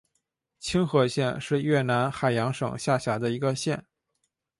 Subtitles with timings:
[0.59, 3.85] 青河县是越南海阳省下辖的一个县。